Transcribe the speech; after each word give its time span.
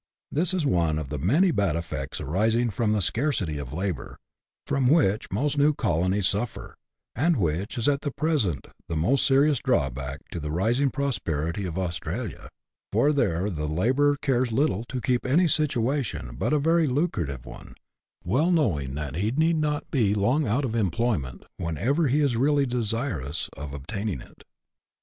This 0.31 0.51
is 0.55 0.65
one 0.65 0.97
of 0.97 1.09
the 1.09 1.19
many 1.19 1.51
bad 1.51 1.75
effects 1.75 2.19
arising 2.19 2.71
from 2.71 2.91
the 2.91 3.03
scarcity 3.03 3.59
of 3.59 3.71
labour, 3.71 4.17
from 4.65 4.87
which 4.89 5.29
most 5.31 5.59
new 5.59 5.75
colonies 5.75 6.25
suffer, 6.25 6.73
and 7.15 7.37
which 7.37 7.77
is 7.77 7.87
at 7.87 8.01
present 8.15 8.65
the 8.89 8.95
most 8.95 9.23
serious 9.23 9.59
drawback 9.59 10.21
to 10.31 10.39
the 10.39 10.49
rising 10.49 10.89
prosperity 10.89 11.65
of 11.67 11.77
Australia; 11.77 12.49
for 12.91 13.13
there 13.13 13.47
the 13.47 13.67
labourer 13.67 14.17
cares 14.19 14.51
little 14.51 14.83
to 14.85 14.99
keep 15.01 15.23
any 15.23 15.45
situa 15.45 16.03
tion 16.03 16.35
but 16.35 16.51
a 16.51 16.57
very 16.57 16.87
lucrative 16.87 17.45
one, 17.45 17.75
well 18.23 18.49
knowing 18.49 18.95
that 18.95 19.13
he 19.17 19.29
need 19.29 19.57
not 19.57 19.91
be 19.91 20.15
long 20.15 20.47
out 20.47 20.65
of 20.65 20.73
employment 20.73 21.45
whenever 21.57 22.07
he 22.07 22.21
is 22.21 22.35
really 22.35 22.65
desirous 22.65 23.51
of 23.55 23.71
ob 23.71 23.85
taining 23.87 24.19
it. 24.27 24.43